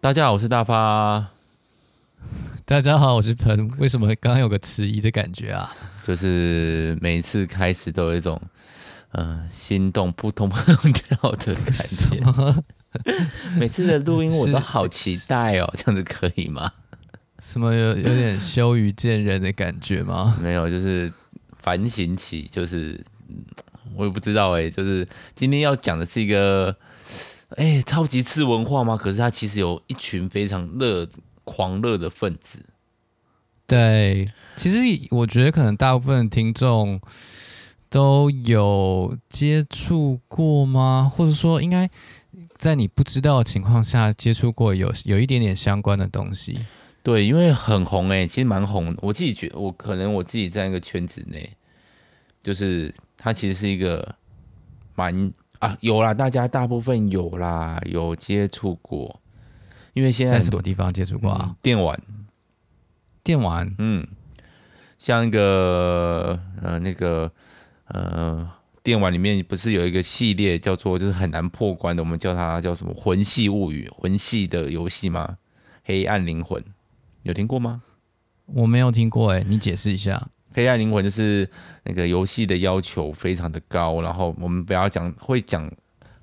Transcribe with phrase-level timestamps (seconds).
[0.00, 1.26] 大家好，我是大发。
[2.64, 3.68] 大家好，我是彭。
[3.78, 5.74] 为什么刚刚有个迟疑的感觉啊？
[6.04, 8.40] 就是每次开始都有一种，
[9.10, 12.62] 呃，心动扑通扑通跳的感觉。
[13.58, 16.72] 每次的录音我都好期待哦，这样子可以吗？
[17.40, 20.38] 什么有有点羞于见人的感觉吗？
[20.40, 21.12] 没有，就是
[21.58, 23.04] 反省起，就是
[23.96, 26.76] 我也不知道哎，就是今天要讲的是一个。
[27.56, 28.96] 哎，超级次文化吗？
[28.96, 31.08] 可是他其实有一群非常热、
[31.44, 32.58] 狂热的分子。
[33.66, 34.78] 对，其实
[35.10, 37.00] 我觉得可能大部分听众
[37.88, 41.10] 都有接触过吗？
[41.14, 41.88] 或者说，应该
[42.56, 46.58] 在你不知道的情况下接触过有，有有一点点相关的东西。
[47.02, 48.94] 对，因为很红哎，其实蛮红。
[49.00, 51.50] 我自己觉得，我可能我自己在一个圈子内，
[52.42, 54.14] 就是它其实是一个
[54.94, 55.32] 蛮。
[55.58, 59.20] 啊，有啦，大家大部分有啦，有接触过，
[59.92, 61.46] 因为现在，在什么地方接触过啊？
[61.48, 62.00] 嗯、电玩，
[63.24, 64.06] 电玩，嗯，
[64.98, 67.30] 像一个呃那个
[67.86, 68.48] 呃
[68.82, 75.38] 电玩里面不是有一个系列叫做就是很难破关的，我们叫它叫什么魂系物语，魂系的游戏吗？
[75.84, 76.62] 黑暗灵魂，
[77.22, 77.82] 有听过吗？
[78.46, 80.28] 我没有听过，哎，你解释一下。
[80.58, 81.48] 黑暗灵魂就是
[81.84, 85.70] 那个游戏的要求非常的高，然后我们不要讲会讲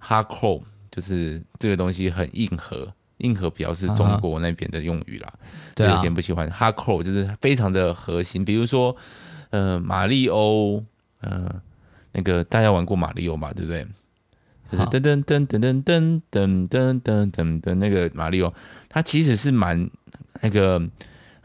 [0.05, 5.33] hardcore，就是这个东西很硬核，硬核比较是中国那边的用语啦。
[5.73, 8.43] 对、uh，有些人不喜欢 hardcore，就是非常的核心。
[8.43, 8.93] 比如说，
[9.51, 10.83] 呃，马里欧，
[11.21, 11.49] 呃，
[12.11, 13.53] 那个大家玩过马里欧吧？
[13.55, 13.87] 对不对？
[14.69, 18.53] 就是噔噔噔噔噔噔噔噔噔噔的那个马里欧，
[18.89, 19.89] 它其实是蛮
[20.41, 20.81] 那个。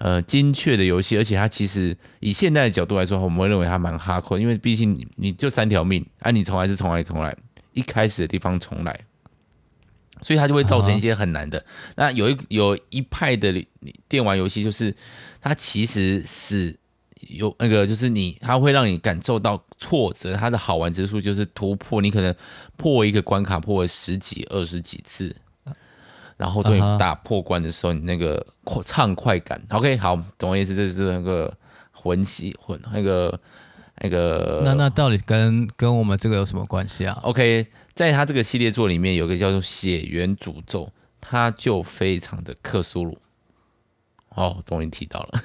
[0.00, 7.36] 呃，精确的游戏，而且它其实以现在的角度来说，我们会认为它蛮哈扣，因为毕竟你你就三条命，啊，你重来是重来重来，
[7.74, 8.98] 一开始的地方重来，
[10.22, 11.60] 所以它就会造成一些很难的。
[11.60, 11.64] Uh.
[11.96, 13.62] 那有一有一派的
[14.08, 14.96] 电玩游戏，就是
[15.38, 16.74] 它其实是
[17.28, 22.34] 有那个，就是你它会让你感受到挫折，它的好玩之处就是突破，你可能
[22.78, 25.36] 破一个关卡破了十几二十几次。
[26.40, 28.44] 然后终于打破关的时候，你那个
[28.82, 29.62] 畅快感。
[29.68, 29.76] Uh.
[29.76, 31.52] OK，好，总而言之，这就是那个
[31.92, 33.38] 魂系魂那个
[33.98, 34.62] 那个。
[34.64, 40.84] 那那到底跟跟我们这个有什么关系啊？OK，在他这个系列作里面，有个叫做《血缘诅咒》，
[41.20, 43.18] 它就非常的克苏鲁。
[44.30, 45.40] 哦，终于提到了。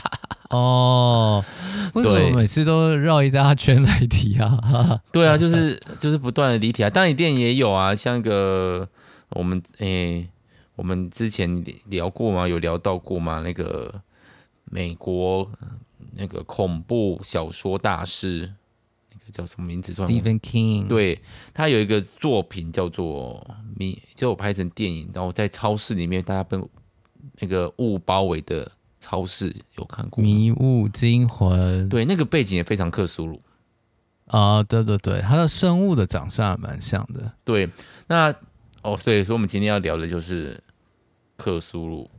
[0.48, 1.44] 哦，
[1.92, 4.98] 为什么每次都绕一大圈来提啊？
[5.12, 6.88] 对啊，就是就是不断的离题啊。
[6.88, 8.88] 当然，电影也有啊，像一个。
[9.30, 9.86] 我们诶、
[10.22, 10.28] 欸，
[10.74, 12.48] 我们之前聊过吗？
[12.48, 13.40] 有聊到过吗？
[13.44, 14.02] 那个
[14.64, 15.48] 美国
[16.12, 18.52] 那个恐怖小说大师，
[19.12, 20.88] 那个叫什么名字？Stephen King。
[20.88, 21.20] 对，
[21.54, 23.46] 他有一个作品叫做
[23.78, 26.58] 《迷》，就拍成电影，然后在超市里面，大家被
[27.38, 30.22] 那个雾包围的超市有看过？
[30.26, 31.86] 《迷雾惊魂》。
[31.88, 33.40] 对，那个背景也非常克苏鲁
[34.26, 37.32] 啊，对对对，它的生物的长相还蛮像的。
[37.44, 37.70] 对，
[38.08, 38.34] 那。
[38.82, 40.58] 哦，对，所以我们今天要聊的就是
[41.36, 42.10] 克苏鲁，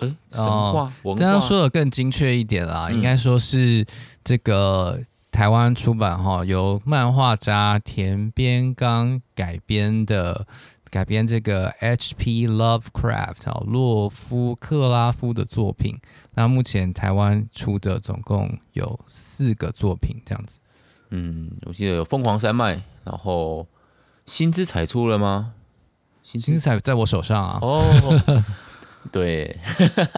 [0.00, 1.18] 哎，神话、哦、文化。
[1.18, 3.86] 这样说的更精确一点啦，嗯、应该说是
[4.22, 5.00] 这个
[5.30, 10.46] 台湾出版哈，由漫画家田边刚改编的，
[10.90, 12.48] 改编这个 H.P.
[12.48, 15.98] Lovecraft 啊，洛夫克拉夫的作品。
[16.34, 20.60] 那目前台湾出的总共有四个作品，这样子。
[21.10, 23.62] 嗯，我记得有《疯狂山脉》，然后
[24.26, 25.54] 《新之彩》出了吗？
[26.30, 27.58] 星星彩在我手上啊！
[27.60, 28.44] 哦，
[29.10, 29.58] 对，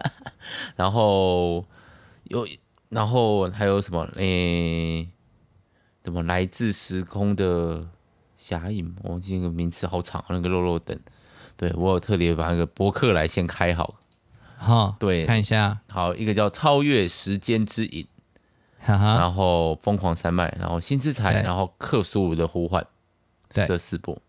[0.77, 1.65] 然后
[2.25, 2.47] 有，
[2.89, 4.07] 然后还有什么？
[4.17, 5.09] 诶、欸，
[6.03, 7.87] 怎么来自时空的
[8.35, 8.95] 侠影？
[9.01, 10.95] 我记得那个名词好长，那个肉肉等。
[11.57, 13.95] 对，我有特别把那个博客来先开好。
[14.55, 15.79] 好，对，看一下。
[15.89, 18.03] 好，一个叫《超越时间之影》，
[18.85, 22.83] 哈哈，然后《疯狂山脉》，然后《新之彩》，然后《克苏鲁的呼唤》，
[23.51, 24.21] 对，这四部。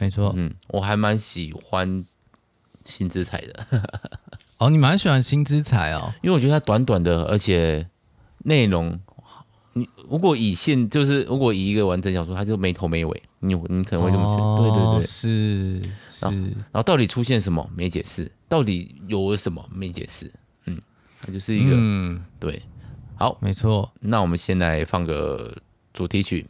[0.00, 2.04] 没错，嗯，我还蛮喜欢
[2.84, 3.66] 新之彩的。
[4.58, 7.86] 哦，你蛮喜欢新之彩哦，因为我觉得它短短的，而且
[8.38, 8.98] 内容，
[9.74, 14.42] 你如果以现就是如果以一个完整小说，它就没头没尾，你你可能会这么觉得。
[14.42, 16.42] 哦、对对对，是是然。
[16.42, 20.32] 然后到底出现什么没解释，到底有了什么没解释，
[20.66, 20.80] 嗯，
[21.20, 22.62] 它就是一个，嗯，对，
[23.16, 23.90] 好，没错。
[24.00, 25.54] 那我们先来放个
[25.92, 26.46] 主题曲。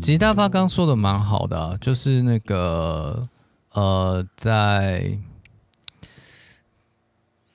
[0.00, 3.28] 其实大发刚说的蛮好的，就是那个
[3.72, 5.16] 呃，在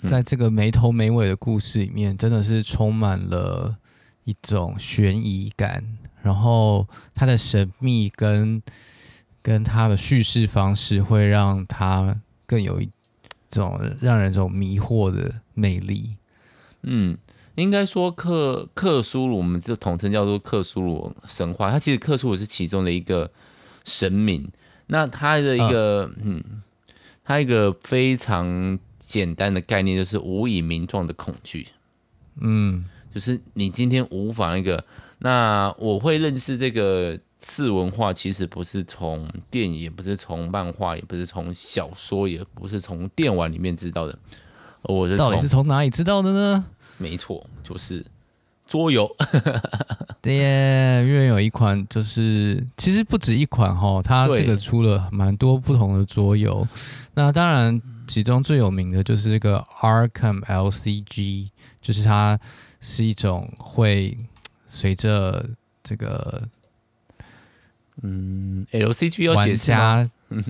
[0.04, 3.76] 在这个没头没尾的故事里面，真的是充满了
[4.24, 5.84] 一种悬疑感，
[6.22, 8.62] 然后它的神秘跟
[9.42, 12.16] 跟它的叙事方式会让它
[12.46, 12.90] 更有一
[13.50, 16.16] 种让人这种迷惑的魅力。
[16.84, 17.18] 嗯，
[17.56, 21.72] 应该说克克苏鲁，我们这统称叫做克苏鲁神话。
[21.72, 23.30] 它其实克苏鲁是其中的一个
[23.84, 24.50] 神明。
[24.88, 26.62] 那它的一个嗯，嗯，
[27.24, 31.68] 它一个非常简单的概念就是无以名状的恐惧。
[32.42, 34.84] 嗯，就是你今天无法那个。
[35.19, 44.19] 那我会认识这个次文化，其实不是从电影，也不是从漫画，也不是从小说，也不是从电玩里面知道的。
[44.84, 46.66] 我是到底是从哪里知道的呢？
[46.98, 48.06] 没错，就是
[48.68, 49.10] 桌游。
[50.22, 56.68] 对耶，因为有一款，就是其实不止一款哈，它这个出了蛮多不同的桌游。
[57.14, 61.50] 那当然，其中最有名的就是这个 Arkham LCG，
[61.82, 62.40] 就是它
[62.82, 64.18] 是一种会。
[64.68, 65.48] 随着
[65.84, 66.42] 这个，
[68.02, 70.12] 嗯，LCG 要解释吗？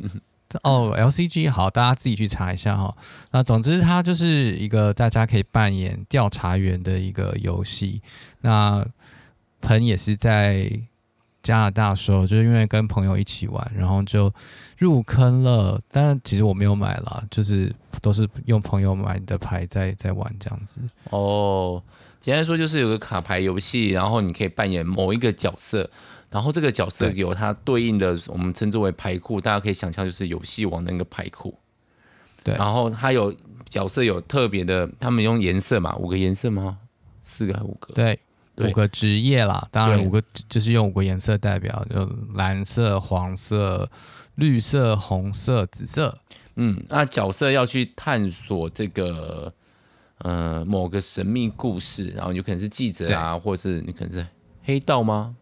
[0.64, 2.96] 哦，LCG 好，大家自己去查一下哈。
[3.32, 8.02] 那总之，它就是一个大家可以扮演调查员的一个游戏。
[8.42, 8.86] 那
[9.62, 10.72] 鹏也是在
[11.44, 14.34] 加拿大的时候，就是因为跟朋友一起玩，然后就
[14.78, 15.82] 入坑了。
[15.92, 20.80] 但其实我没有买了，就是都是用朋友买的牌在在玩这样子。
[21.10, 21.84] 哦。
[22.18, 25.88] 简单说就是有个卡牌游戏，然后你可以扮演某一个角色，
[26.36, 31.58] 然后这个角色有它对应的，我们称之为牌库，大家可以想象就是游戏王的那个牌库。
[32.44, 33.34] 对，然后它有
[33.70, 36.78] 角色有特别的，他们用颜色嘛，五个颜色吗？
[37.22, 37.94] 四个还是五个？
[37.94, 38.20] 对，
[38.58, 43.90] 五个职业啦，当然五个就是用五个颜色代表，就蓝色、黄色、
[44.36, 46.20] 绿色、红色、紫色。
[46.58, 49.54] 嗯，那角色要去探索这个。
[50.20, 54.26] 呃，某个神秘故事，然后有可能是记者啊，或者是你可能是
[54.64, 55.36] 黑道吗？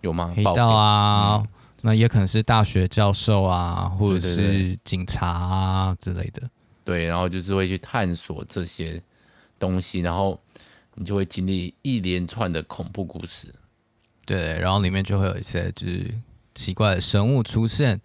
[0.00, 0.32] 有吗？
[0.34, 1.48] 黑道啊，嗯、
[1.82, 6.42] 那也可能是大学教授啊，或者是警察啊之类的。
[6.84, 9.02] 对，然后就是会去探索这些
[9.58, 10.40] 东西，然后
[10.94, 13.54] 你就会经历一连串的恐怖故事。
[14.24, 16.14] 对，然后里面就会有一些就是
[16.54, 18.00] 奇怪的生物出现。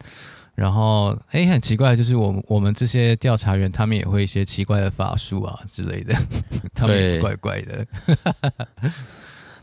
[0.56, 6.14] 然后，哎，很奇怪，就是我们我们这些调查员，他们也会一些奇怪的法术啊之类的，
[6.76, 7.88] 他们也怪怪的。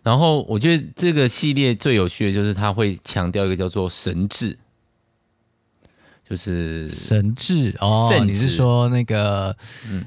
[0.02, 4.58] 然后，我觉得这个系列最有趣的就是他会强调一个叫做神智，
[6.28, 7.74] 就是神智？
[7.80, 9.56] 哦，你是说那个
[9.88, 10.04] 嗯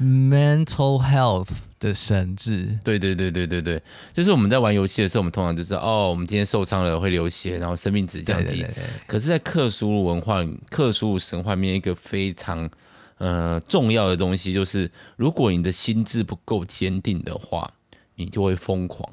[0.00, 1.48] ，mental health。
[1.80, 3.82] 的神智，对对对对对对，
[4.14, 8.46] 就是我们在玩游戏的时候，我们通常就是哦，我们今天受伤了会流血，然后生命值降低。
[8.46, 12.70] 对对对对，可是，在克苏鲁文化、克苏鲁神话里面，一个非常
[13.18, 17.70] 呃重要的东西就是，如果你的心智不够坚定的话，
[18.16, 19.08] 你就会疯狂。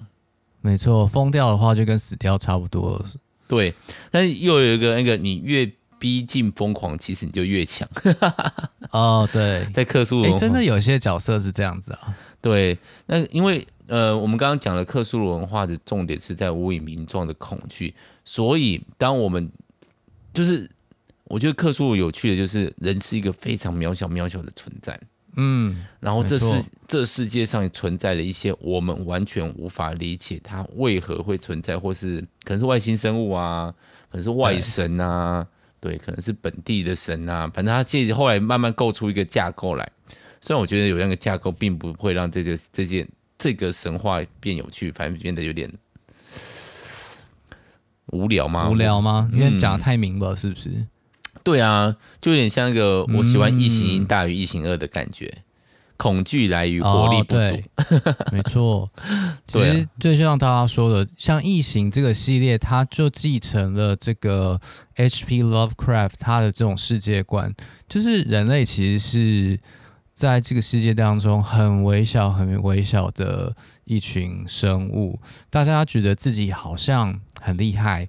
[0.62, 3.04] 没错，疯掉的话就跟死掉差不多。
[3.48, 3.74] 对，
[4.12, 5.70] 但是又有一个那个，你越
[6.00, 7.88] 逼近疯狂，其实你就越强。
[8.92, 12.16] 哦，对，在克苏鲁，真的有些角色是这样子啊。
[12.40, 12.78] 对，
[13.08, 17.94] 那因为呃，我们刚刚讲的克苏鲁文化的重点是在无以名状的恐惧，
[18.24, 19.52] 所以当我们
[20.34, 20.70] 就是
[21.26, 25.00] 我觉得克苏鲁有趣的就是人是一个非常渺小渺小的存在，
[25.36, 26.46] 嗯，然后这是
[26.88, 33.74] 这世界上存在的一些我们完全无法理解它为何会存在，或是可能是外星生物啊，
[34.10, 35.48] 可能是外神啊，
[35.80, 39.90] 对，对，可能是本地的神啊，反正他自己后来慢慢构出一个架构来。
[40.42, 43.08] 虽然我觉得有那个架构，并不会让这个这件
[43.38, 45.72] 这个神话变有趣，反正变得有点
[48.08, 48.70] 无聊吗？
[48.70, 49.30] 无聊吗？
[49.32, 50.88] 因为讲得太明了，是不是、嗯？
[51.44, 55.44] 对啊，就有点像一个我喜欢异形一大于异形二的感觉，嗯、
[55.98, 57.56] 恐惧来于活力不足。
[57.76, 58.90] 哦、 没错，
[59.46, 64.60] 其实就像大家说的，像异形这个系列，它就继承了这个
[64.96, 65.44] H.P.
[65.44, 67.54] Lovecraft 他的这种世界观，
[67.90, 69.60] 就是人类其实是。
[70.14, 73.56] 在这个世界当中，很微小、很微小的
[73.86, 75.20] 一群生物，
[75.50, 78.08] 大家觉得自己好像很厉害。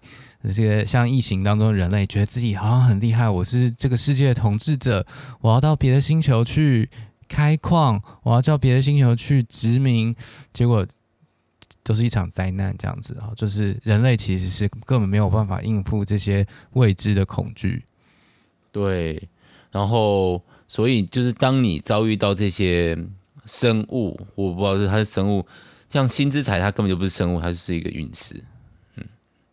[0.50, 5.04] 这个像异形当中，人类觉得自己好像很厉害，我是这个世界的统治者，
[5.40, 6.88] 我要到别的星球去
[7.28, 10.14] 开矿，我要叫别的星球去殖民，
[10.52, 10.86] 结果
[11.82, 12.74] 都是一场灾难。
[12.78, 17.84] 这样子啊，就是人类其实是根本没有办法应付这些未知的恐惧。
[18.70, 19.28] 对，
[19.70, 20.42] 然后。
[20.68, 22.96] 所以，就是当你遭遇到这些
[23.44, 25.46] 生物，我不知道是它是生物，
[25.90, 28.42] 像星之彩，它根本就不是生物，它就是一个陨石，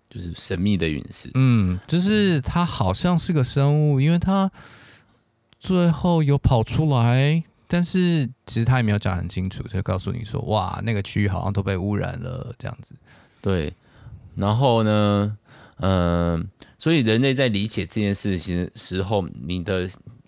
[0.09, 4.51] 就是神秘的陨石，嗯，就是它好像是个生物，因为它
[5.59, 12.95] 最后有跑出来，但是其实它也没有讲很清楚，就告诉你说，哇，那个区域好像都被污染了，这样子。
[13.39, 13.71] 对，
[14.35, 15.37] 然后呢，
[15.77, 16.43] 嗯、呃，
[16.77, 19.87] 所以人类在理解这件事情的时候，你的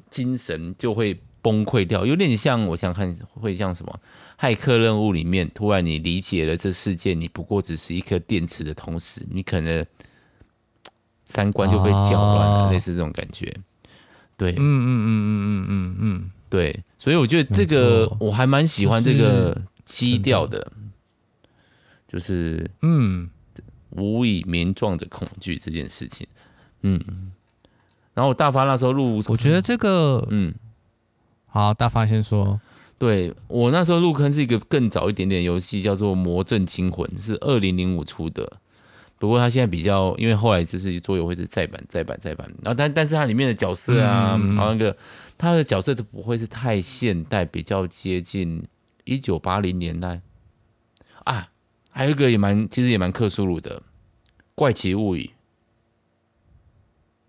[0.10, 4.00] 精神就会崩溃掉，有点像我想看会像什么
[4.42, 9.86] 骇客任务里面，突然你理解了这世界，你不过只是一颗电池的同时，你可能
[11.26, 13.56] 三观就被搅乱了，哦、类似这种感觉。
[14.36, 19.56] 对，嗯嗯嗯嗯嗯嗯嗯，对，所以我觉得这个我还蛮喜欢这个
[19.86, 20.72] 基调的，
[22.08, 23.30] 就是嗯，
[23.92, 26.26] 无以名状的恐惧这件事情，
[26.82, 27.00] 嗯，
[28.16, 30.52] 然后大发那时候入，我觉得这个，嗯，
[31.46, 32.60] 好，大发先说，
[33.02, 38.60] 对我那时候入坑是一个更早一点点游戏，叫做《魔阵惊魂》，是二零零五出的。
[39.18, 44.96] 不过它现在比较，因为后来就是桌游会是再版、再版、再版，然后但但是它里面的角色啊，嗯、好像个
[45.36, 48.64] 它的角色都不会是太现代，比较接近
[49.04, 50.22] 一九八零年代
[51.24, 51.48] 啊。
[51.90, 53.80] 还有一个也蛮，其实也蛮克苏鲁的
[54.54, 55.24] 《怪奇物语》。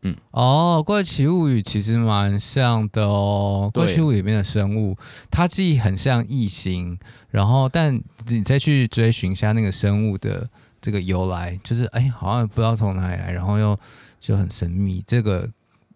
[0.03, 4.97] 嗯，哦，《怪奇物语》其实蛮像的哦，《怪奇物语》里面的生物，
[5.31, 6.99] 它既很像异形，
[7.31, 10.49] 然后但你再去追寻一下那个生物的。
[10.85, 13.79] 这个由来就是哎，好像不知道从哪里来，然后又
[14.19, 15.49] 就很神秘，这个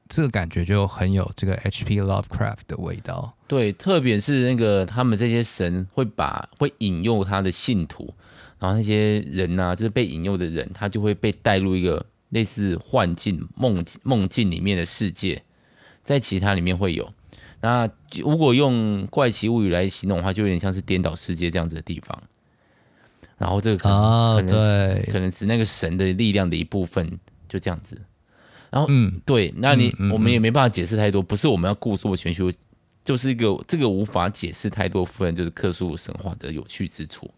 [0.09, 2.01] 这个感觉就很有这个 H.P.
[2.01, 3.35] Lovecraft 的味道。
[3.49, 8.15] 对，特别是那个他们这些神会把会引诱他的信徒，
[8.61, 15.43] 然后那些人呐、啊，就是被引诱的人，他就会被带入一个类似幻境、梦梦境里面的世界，
[16.03, 17.13] 在其他里面会有。
[17.61, 22.23] 那如果用怪奇物语来形容的话，就有点像是颠倒世界这样子的地方。
[23.39, 24.45] 然后这个可能、哦、
[25.11, 27.19] 可能是那个神的力量的一部分，
[27.49, 28.01] 就这样子。
[28.71, 32.51] 然后嗯，对，那你、嗯嗯、我们也没办法解释太多，不是我们要故作玄虚，
[33.05, 37.31] 就是一个这个无法解释太多部分，就是克苏鲁神话的有趣之处。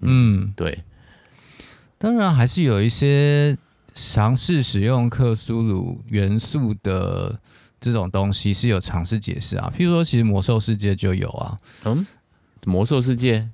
[0.00, 0.82] 嗯，嗯对。
[2.04, 3.56] 当然还是有一些
[3.94, 7.40] 尝试使用克苏鲁元素的
[7.80, 11.58] 这种东西是有尝试解释啊，譬如说，其实魔兽世界就有啊。
[11.84, 12.06] 嗯，
[12.66, 13.48] 魔兽世界。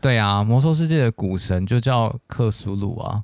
[0.00, 3.22] 对啊，魔兽世界的古神就叫克苏鲁啊。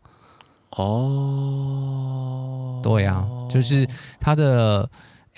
[0.76, 3.84] 哦，对啊，就是
[4.20, 4.88] 他的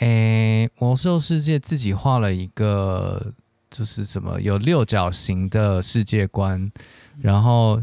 [0.00, 3.33] 诶，魔兽世界自己画了一个，
[3.71, 6.71] 就是什么有六角形的世界观，
[7.23, 7.83] 然后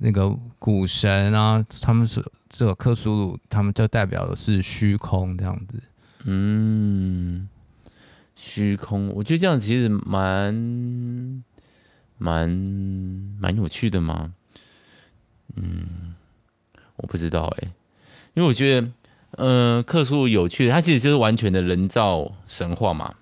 [0.00, 5.82] 那个古神啊，他们是这个克苏鲁，他们就代表的是虚空这样子。
[6.24, 7.48] 嗯，
[8.36, 11.42] 虚空，我觉得这样其实蛮。
[12.18, 12.48] 蛮
[13.40, 14.32] 蛮有趣的嘛？
[15.56, 16.14] 嗯，
[16.94, 17.72] 我不知道哎、欸，
[18.34, 18.86] 因为我觉得，
[19.38, 23.16] 嗯、呃，克苏鲁有趣的，它其实就是完全的人造神话嘛。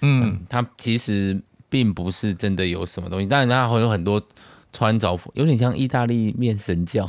[0.00, 4.20] 嗯，嗯，它其实并不是真的有什么东西，但是它会有很多
[4.72, 7.08] 穿凿，有点像意大利面神教，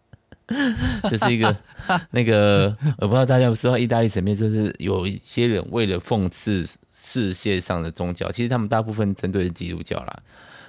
[1.10, 1.56] 就是一个
[2.12, 6.66] 那个，我不知道大家不知道，意大利神面就是有一些人为了讽刺。
[7.02, 10.22] 世界上的宗教，其实他们大部分针对是基督教啦，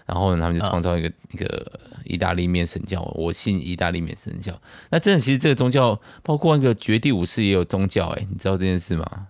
[0.06, 4.58] 然后呢，他们就创造一个、嗯、一个意大利面神教，我信意大利面神教。
[4.91, 9.27] 那真的，其实这个宗教包括那个绝地武士也有宗教、欸，哎，你知道这件事吗？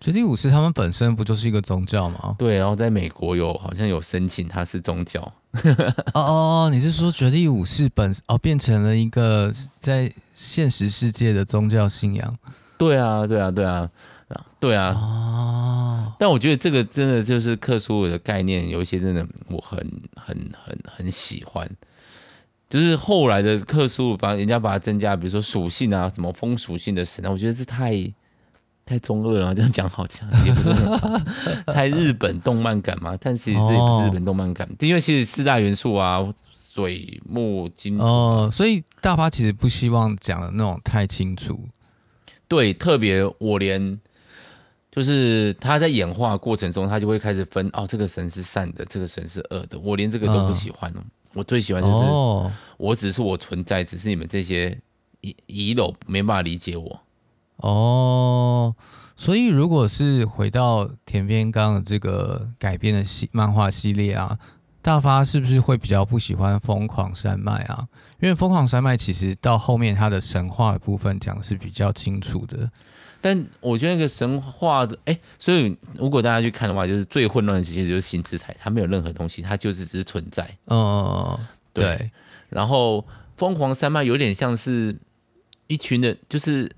[0.00, 2.36] 绝地武士他们本身不就是一个宗教吗？
[2.38, 5.32] 对，然后在美国有好像有申请他是宗教。
[5.52, 12.38] 哦 哦哦，你是说绝地武士本哦变成了一个在现实世界的宗教信仰？
[12.78, 13.90] 对啊，对啊，对啊。
[14.58, 19.78] 对啊，哦，但我觉得这个真的就是克苏鲁的概念，有一些真的我很
[20.16, 21.68] 很很很喜欢。
[22.70, 27.92] 就是后来的克苏鲁把人家把它增加，比如说属性啊，什么风属性的神啊，我觉得这太
[28.84, 33.16] 太中二了，这样讲好像 也不是很太日本动漫感嘛。
[33.20, 36.22] 但其实这也不是日本动漫感，因为其实四大元素啊，
[36.74, 41.58] 水木金哦，所以大发其实不希望讲的那种太清楚。
[42.48, 44.00] 对，特别我连。
[44.94, 49.78] 就是他在演化过程中，他就会开始分哦，这个神是善的，这个神是恶的。
[49.78, 54.78] 我连这个都不喜欢、嗯、我最喜欢就是，哦、我只是我存在，只是你们这些
[55.22, 57.00] 遗遗漏没办法理解我。
[57.62, 58.74] 哦，
[59.16, 64.38] 所以如果是回到田边刚的这个改编的系漫画系列啊，
[64.82, 67.86] 大发是不是会比较不喜欢《疯狂山脉》啊？
[68.20, 72.70] 因为《疯狂山脉》其实到后面它的神话的部分讲的是比较清楚的。
[73.20, 80.42] 但我觉得那个神话的，哎、所以如果大家去看的话，就是最混乱的其实就是新之台，它没有任何东西，它就是只是存在。
[80.64, 81.84] 哦、嗯，对。
[81.96, 82.10] 对
[82.48, 84.94] 然后疯狂山脉有点像是
[85.68, 86.70] 一群人，就是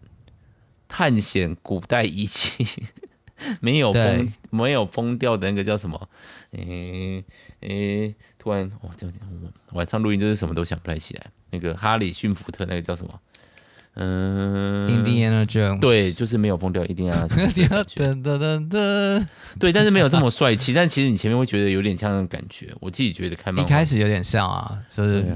[0.97, 2.65] 探险古代遗迹，
[3.61, 6.09] 没有封没有封掉的那个叫什么？
[6.53, 7.25] 诶、欸、
[7.63, 9.17] 诶、欸，突然我，这样
[9.73, 11.27] 我晚上录音就是什么都想不太起来。
[11.51, 13.21] 那个哈里逊福特那个叫什么？
[13.95, 15.81] 嗯，Indiana Jones。
[15.81, 19.27] 对，就是没有封掉，一定要噔噔噔噔。
[19.59, 20.73] 对，但是没有这么帅气。
[20.73, 25.27] 但其实你前面会觉得有点像那种感觉，我自己觉得看漫画一开始有点像啊，就是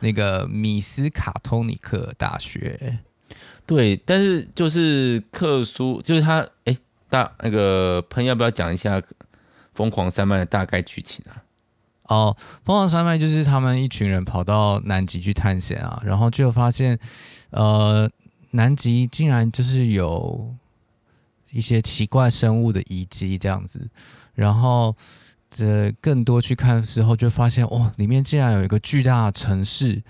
[0.00, 2.98] 那个米斯卡通尼克大学。
[3.66, 6.76] 对，但是就是克苏，就是他哎。
[7.08, 9.00] 大那个喷要不要讲一下
[9.74, 11.38] 《疯狂山脉》的大概剧情啊？
[12.08, 16.98] 哦，《疯狂山脉》就是他们一群人跑到南极去探险啊，然后就发现，
[17.50, 18.10] 呃，
[18.50, 20.52] 南极竟然就是有
[21.52, 23.88] 一些奇怪生物的遗迹这样子，
[24.34, 24.92] 然后
[25.48, 30.02] 这更多去看的时候就发现，哦，里面竟然有一个巨大的城市，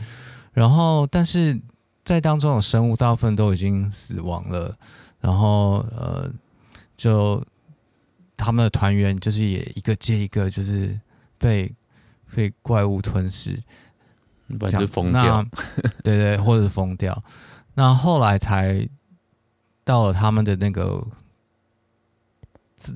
[0.54, 1.60] 然后但是
[2.06, 4.75] 在当中的生物大部分都已经死亡了，
[5.20, 6.32] 然后呃。
[6.96, 7.44] 就
[8.38, 10.98] 他们的团员就是也一个接一个就是
[11.36, 11.70] 被
[12.34, 13.62] 被怪物吞噬，
[14.58, 15.44] 不然就疯掉，
[16.02, 17.22] 对对，或者是疯掉。
[17.75, 18.88] 那后来才
[19.84, 21.06] 到了他们的那个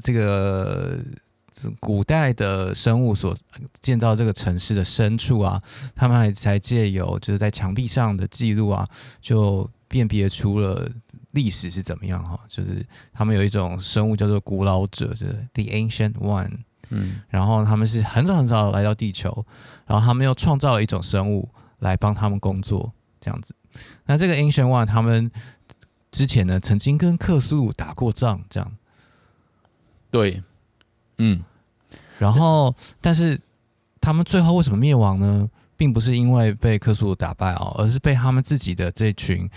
[0.03, 0.99] 这个
[1.79, 3.37] 古代的生物所
[3.81, 5.63] 建造这个城市的深处啊，
[5.95, 8.87] 他们还才借由就是在墙壁上的记录啊，
[9.21, 10.91] 就辨别出了。
[11.33, 12.37] 历史是怎么样哈？
[12.49, 19.47] 就是他们有一种生物叫做古老者，就是 The Ancient One，嗯，然后他们是很早很早来到地球，
[19.87, 23.55] 然后他们又创造了一种生物来帮他们工作，这样子。
[24.07, 25.31] 那这个 Ancient One 他们
[26.11, 28.73] 之前呢曾经跟克苏鲁打过仗，这样。
[30.11, 30.43] 对，
[31.21, 31.45] 嗯，
[32.19, 33.41] 然后但是
[34.01, 35.49] 他们最后为什么灭亡呢？
[35.77, 39.49] 并不是因为被克苏鲁打败哦，而是被他们自己的这群。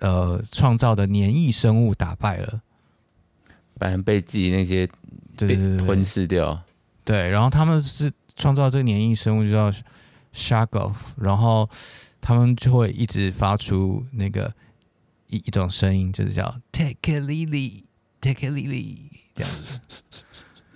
[0.00, 2.60] 呃，创造的黏液生物打败了，
[3.76, 4.86] 反正被自己那些
[5.38, 6.52] 被吞噬掉。
[7.04, 9.72] 对，对，对，对，然后他们是创造这个黏液生物，就叫
[10.34, 11.70] Shoggoth，然后
[12.20, 14.52] 他们就会一直发出那个
[15.28, 18.96] 一一种声音，就是叫 Take Lily，Take Lily
[19.34, 19.80] 这样子。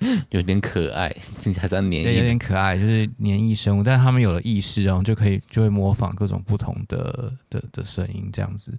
[0.31, 1.09] 有点可爱，
[1.41, 8.79] 听起来像黏液，有点可爱，就是黏液生物，但是他们有了意识，然后就可以就会模仿各种不同的的的声音这样子，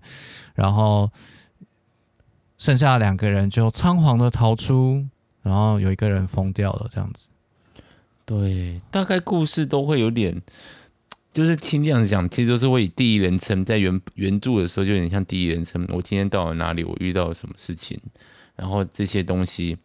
[0.55, 1.11] 然后
[2.57, 5.05] 剩下两个人就仓皇的逃出，
[5.41, 7.27] 然后有一个人疯掉了这样子。
[8.25, 10.41] 对，大概故事都会有点，
[11.33, 15.85] 就是听这样子讲，其实都是会以第一人称，在原原著的时候就有点像第一人称。
[15.89, 17.99] 我今天到了哪里，我遇到了什么事情，
[18.55, 19.77] 然后这些东西。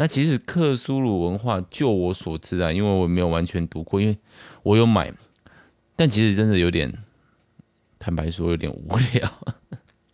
[0.00, 4.16] 那其实克苏鲁文化，就我所知啊，因为我没有完全读过，因为
[4.62, 5.12] 我有买，
[5.96, 6.94] 但其实真的有点，
[7.98, 9.28] 坦白说有点无聊，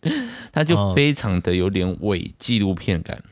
[0.51, 3.23] 它就非常的有点伪纪录片感。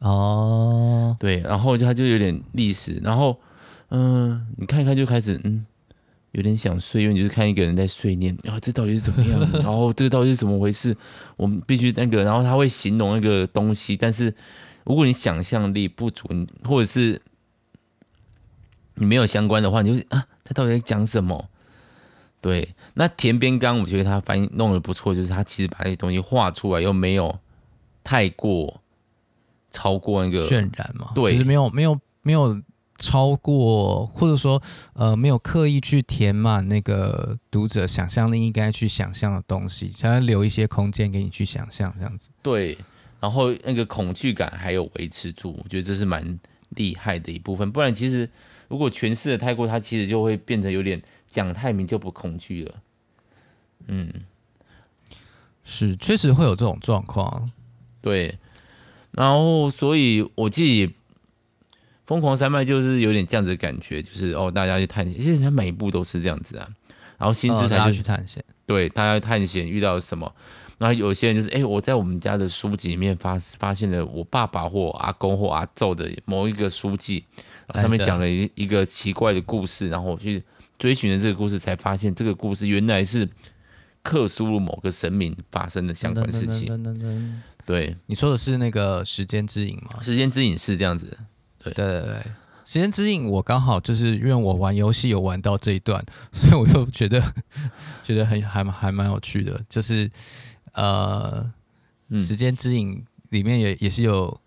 [0.00, 3.40] 哦，对，然后它就有点历史，然后
[3.88, 5.64] 嗯、呃，你看一看就开始嗯，
[6.32, 9.40] 有点想睡，因为你就是看一个人在碎念，然后这到底是怎么样？
[9.54, 10.94] 然后这个到底是怎么回事？
[11.38, 14.34] 我们必须那个，然后他会形容那个东西，但是。
[14.84, 16.28] 如果你想象力不足，
[16.64, 17.20] 或者是
[18.94, 21.48] 你没有相关的话，你就是啊，他到底在讲什么？
[22.40, 27.38] 对，那田边刚，我觉得他翻译弄得不错，就是他其实把那些东西画出来，又没有
[28.02, 28.82] 太过
[29.70, 32.60] 超过那个渲染嘛，对，就是没有没有没有
[32.98, 34.60] 超过，或者说
[34.94, 42.76] 呃，没有刻意去填满那个读者想象力应该去想象的东西，想要留一些空间给你去想象，这样子，对。
[43.22, 47.70] 然后那个恐惧感还有维持住，我觉得这是蛮厉害的一部分。
[47.70, 48.28] 不然其实
[48.66, 52.82] 如果诠释的太过，它其实就会变成有点讲太明就不恐惧了。
[53.86, 54.12] 嗯，
[55.62, 57.48] 是确实会有这种状况。
[58.00, 58.36] 对，
[59.12, 60.92] 然后所以我自己
[62.04, 66.68] 疯狂山脉就是有点这样子的感觉，就是哦，大家去探险，其实它每一步都是这样子啊。
[67.18, 70.34] 然后新之彩就去探险，对，大家探险遇到什么。
[70.82, 77.24] 然后有些人就是，哎，我在我们家的书籍里面发发现了我爸爸或阿公或阿昼的某一个书籍，
[77.74, 80.42] 上面讲了一一个奇怪的故事，然后我去
[80.80, 83.28] 追寻了这个故事，才发现这个故事原来是
[84.02, 87.40] 克苏鲁某个神明发生的相关事情。
[87.64, 90.02] 对，你说的是那个时间之影吗？
[90.02, 91.16] 时间之影是这样子。
[91.62, 92.16] 对对对对，
[92.64, 97.22] 时间之影我刚好就是因为我玩游戏有玩到这一段，所以我就觉得
[98.02, 100.10] 觉得很还还蛮有趣的，就是。
[100.72, 101.52] 呃，
[102.10, 104.40] 时间之影里面也也是有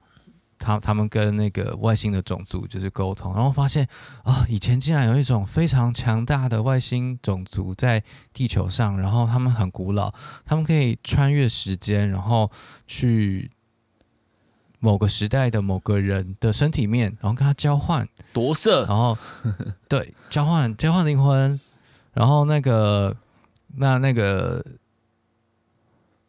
[0.57, 3.87] 他他们跟那个外星的种族就是沟通，然后发现
[4.23, 10.13] 啊，以前竟然有一种非常强大的外星种族在地球上，然后他们很古老，
[10.45, 12.49] 他们可以穿越时间，然后
[12.87, 13.51] 去
[14.79, 18.07] 某个时代的某个人的身体面，然后跟他交换。
[18.31, 19.17] 夺舍，然后
[19.87, 21.59] 对交换交换灵魂，
[22.13, 23.15] 然后那个
[23.77, 24.63] 那那个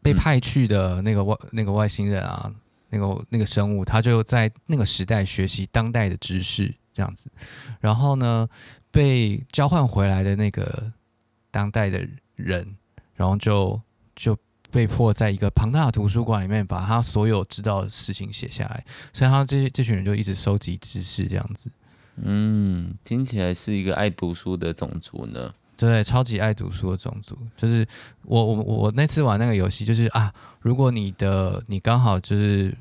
[0.07, 2.51] 被派去的那个外、嗯、那个外星人啊，
[2.91, 7.31] 那个那个生物，他就在那个时代学习当代的知识，这样子，
[7.81, 8.49] 然后呢，
[8.91, 10.93] 被交换回来的那个
[11.51, 12.77] 当代的人，
[13.15, 13.81] 然后就
[14.15, 14.37] 就。
[14.69, 21.71] 被迫在一个庞大的图书馆里面把他所有知道的事情写下来，所以他这这群人就一直收集知识，这样子。
[22.17, 25.55] 嗯，听起来是一个爱读书的种族呢。
[25.77, 27.37] 对，超级爱读书的种族。
[27.57, 27.87] 就是
[28.23, 32.77] 我我我那次玩那个游戏，就是啊，如果你的你刚好就是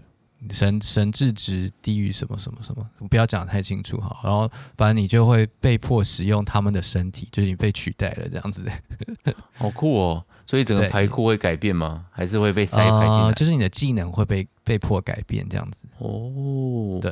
[0.52, 4.20] 神神智值低于什么什么什么，不要讲得太清楚哈。
[4.24, 8.66] 然后反正你就会被迫使用他们的身体，就是你被取代了这样子。
[9.58, 10.24] 好酷哦！
[10.46, 12.06] 所以整个牌库会改变吗？
[12.12, 13.24] 还是会被塞牌进来？
[13.24, 15.88] 呃，就是你的技能会被被迫改变这样子。
[15.98, 17.12] 哦，对，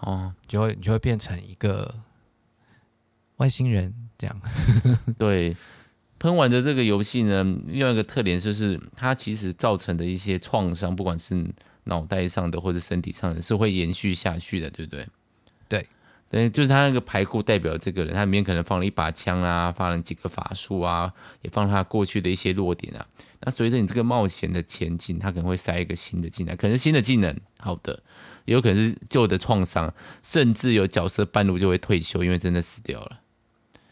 [0.00, 1.92] 哦，就会你就会变成一个
[3.38, 4.40] 外星人这样。
[5.18, 5.56] 对，
[6.18, 11.44] 喷完的这个游戏呢，另外一个特点就是它其实造成的一些创伤，不管是
[11.84, 15.06] 脑袋上的或者身体上的，是会延续下去的，对不对？
[16.30, 23.06] 对，就是他那个牌库代表这个人，他里面可能放了一把枪啊，放了几个法术啊，也放了他过去的一些弱点啊。
[23.40, 28.02] 那随着你这个冒险的前进，他可能会塞一个新的进来，可能是新的技能，好的，
[28.46, 33.20] 也有可能是旧的创伤，甚至有角色半路就会退休，因为真的死掉了。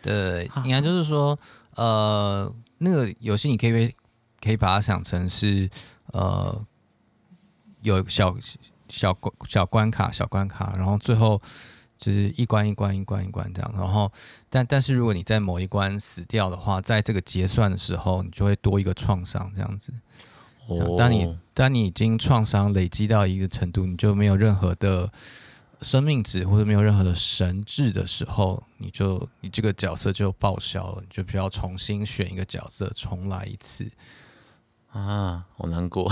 [0.02, 1.38] 对，应该就是说，
[1.76, 3.94] 呃，那个游戏你可以
[4.40, 5.70] 可以把它想成是，
[6.12, 6.64] 呃，
[7.82, 8.34] 有小
[8.88, 11.40] 小关小关卡，小关卡，然后最后。
[11.98, 14.10] 就是一关一关一关一关这样，然后
[14.50, 19.92] 但但是如果你在某一关死掉的话，在这个结算的时候，你就会多一个创伤这样子。
[20.66, 25.08] 哦，当你当你已经创伤累积到一个程度，你就没有任何的
[25.83, 33.90] 生命值或者没有任何的神智的时候，你就你这个角色就报销了，你就需要重新选一个角色重来一次。
[34.92, 36.11] 啊，好难过。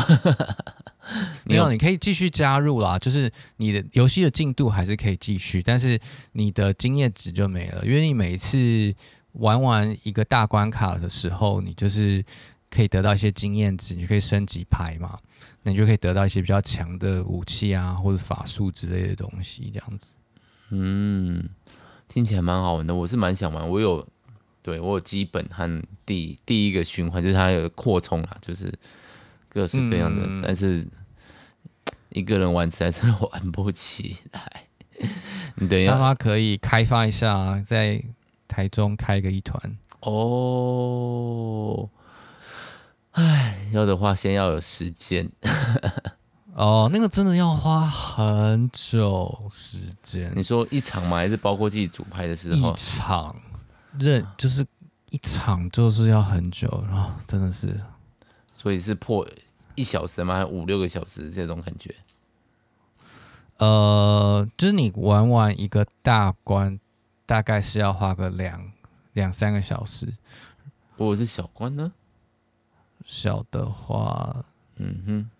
[1.44, 6.00] 没有，你可以继续加入啦，就是你的游戏的进度还是可以继续，但是
[6.32, 8.94] 你的经验值就没了，因为你每一次
[9.32, 12.24] 玩完一个大关卡的时候，你就是
[12.70, 15.18] 可以得到一些经验值，你就可以升级牌嘛，
[15.62, 20.12] 那你就可以得到一些比较强的武器啊，或者法术之类的东西，这样子。
[20.70, 21.48] 嗯，
[22.08, 24.06] 听起来蛮好玩的，我是蛮想玩，我有。
[24.62, 28.70] 对，我有基本和第第一个循环，就是它有扩充啦，就是
[29.48, 30.86] 各式各样的，嗯、但是
[32.10, 34.64] 一个人玩实在是玩不起来。
[35.56, 38.04] 你等一下，他可以开发一下，在
[38.46, 41.88] 台中开个一团哦。
[43.12, 45.30] 哎，要的话先要有时间。
[46.54, 50.30] 哦，那个真的要花很久时间。
[50.34, 51.16] 你说一场吗？
[51.16, 52.72] 还是包括自己组拍的时候？
[52.72, 53.34] 一场。
[53.98, 54.64] 认就是
[55.10, 57.80] 一场就是要很久，然后真的是，
[58.54, 59.26] 所以是破
[59.74, 60.36] 一小时吗？
[60.36, 61.94] 还五六个小时这种感觉？
[63.58, 66.78] 呃，就是你玩完一个大关，
[67.26, 68.72] 大概是要花个两
[69.14, 70.06] 两三个小时。
[70.96, 71.90] 如果是小关呢？
[73.10, 74.44] 小的话，
[74.76, 75.30] 嗯哼。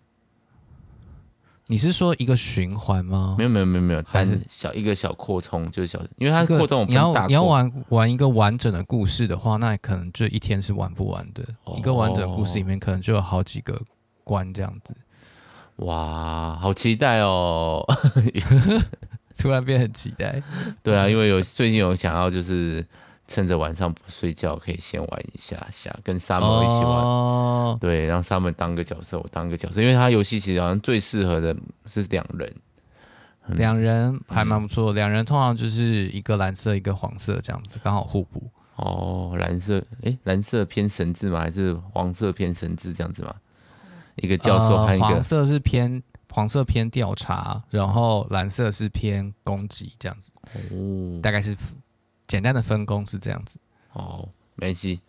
[1.67, 3.35] 你是说一个循环吗？
[3.37, 11.41] 没有没有没有没有，但是小一个小扩充就是小，因为它扩充你要你要玩玩一个完整的故事的话，那可能就一天是玩不完的。
[11.63, 13.81] 哦、一个完整的故事里面可能就有好几个
[14.25, 14.93] 关这样子。
[15.77, 17.85] 哇，好期待哦！
[19.39, 20.43] 突然变很期待。
[20.83, 22.85] 对啊，因为有最近有想要就是。
[23.31, 27.01] 趁着晚上不睡觉，可以先玩一下下，跟 Summer 一起玩。
[27.01, 32.53] 哦、对，让 Summer 当个角色，我当个角色，因为他游戏其实好像最适合的是两人，
[33.47, 34.91] 两、嗯、人还蛮不错。
[34.91, 38.51] 两、嗯、人通常就是一个蓝色，一个黄色这样子，刚好互补。
[38.75, 41.39] 哦，蓝色，诶、欸，蓝色偏神智吗？
[41.39, 43.33] 还是黄色偏神智这样子吗？
[44.15, 50.33] 一个教授和一个、呃、黄色是偏黄色偏调查，然后蓝色是偏攻击这样子。
[50.53, 51.55] 哦，大概是。
[52.31, 53.59] 简单的分工是这样子
[53.91, 55.01] 哦，没戏。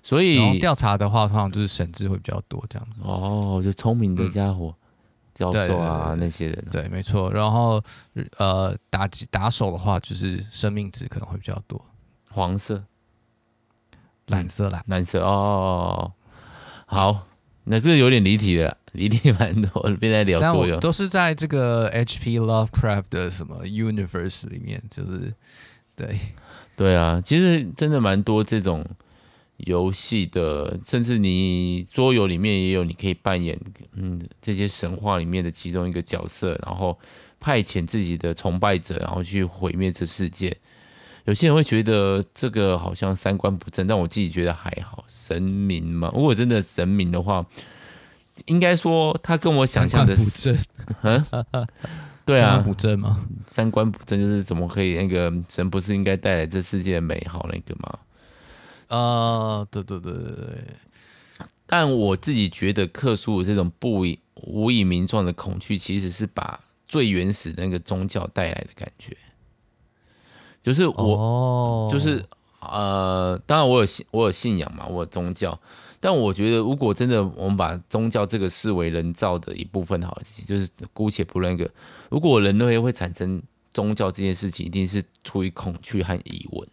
[0.00, 4.74] 所以调查的话，通常就是神智会比较多这样子哦，就聪明的家伙，嗯、
[5.34, 7.32] 教授啊那些人，对，没错。
[7.32, 7.82] 然后
[8.36, 11.84] 呃，打打手的话，就是生命值可能会比较多。
[12.30, 12.84] 黄色、
[14.26, 16.12] 蓝色啦，蓝色哦。
[16.86, 17.26] 好，
[17.64, 19.82] 那这个有点离题了，离题蛮多。
[20.00, 25.34] 别来聊作用，都是在这个 HP Lovecraft 的什么 Universe 里面，就是
[25.98, 26.18] 对。
[26.76, 28.86] 对啊，其实真的蛮多这种
[29.56, 33.58] 游戏的，甚至你桌游里面也有，你可以扮演
[33.94, 36.96] 嗯这些神话里面的其中一个角色，然后
[37.40, 40.56] 派遣自己的崇拜者，然后去毁灭这世界。
[41.24, 45.04] 有些人会觉得这个好像三观不正，但我自己觉得还好。
[45.08, 47.44] 神明嘛，如果真的神明的话，
[48.46, 50.56] 应该说他跟我想象的是，
[51.02, 51.26] 嗯，
[52.28, 53.26] 对啊，三观不正吗？
[53.46, 57.98] 三观不正就是怎么可以那个神不是应该带来这世界的美好那个吗？
[58.88, 60.64] 啊，对对对对对，
[61.66, 69.16] 但我自己觉得克苏鲁这种不以无以名状的恐惧，其实是把最原始的那个宗教带来的感觉。
[70.60, 72.22] 就是我，哦、就是
[72.60, 75.58] 呃，当然我有信，我有信仰嘛，我有宗教。
[76.00, 81.70] 但我觉得，如果真的我们把宗教这个视为人造的一部分，好，就是姑且不论个，
[82.10, 86.68] 如果人类会产生宗教这件事情，一定是出于恐惧和疑问。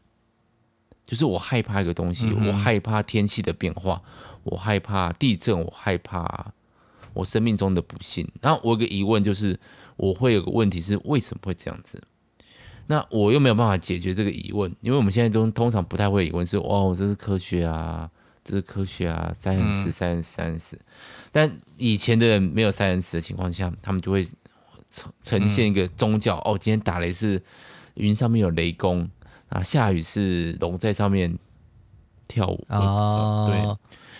[1.05, 4.01] 就是我害怕一个东西，我害怕天气的变化，
[4.43, 6.51] 我害怕地震，我害怕
[7.13, 8.27] 我生命中的不幸。
[8.41, 9.59] 那我有个疑问就是，
[9.97, 12.01] 我会有个问题是，为什么会这样子？
[12.87, 18.09] 那我又没有办法解决这个疑问，因为我们现在都通常不太会疑问是，哦，这是科学啊，
[18.45, 20.75] 这是科学啊，science，science，science。
[21.33, 24.23] 但以前的人没有 science 的情况下，他们就会
[24.89, 27.43] 呈呈现一个宗教，哦，今天打雷是
[27.95, 29.09] 云上面有雷公。
[29.47, 31.37] 啊，下雨是龙在上面
[32.27, 33.77] 跳舞啊，对，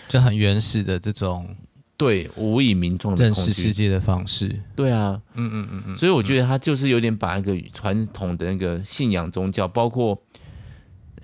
[0.08, 1.56] 就很原始的这种
[1.96, 10.16] 对无以名状的认识世界的方式，对啊，嗯嗯嗯嗯，所以我觉得他就是有点把那个传统的那个信仰宗教，包括，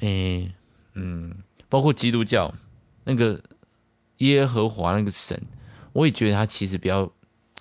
[0.01, 0.53] 诶，
[0.95, 1.33] 嗯，
[1.69, 2.53] 包括基督教
[3.05, 3.43] 那个
[4.19, 5.41] 耶和华那个神，
[5.93, 7.11] 我也觉得他其实比较